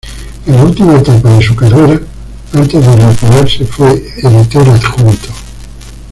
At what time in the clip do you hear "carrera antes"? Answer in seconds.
1.55-2.81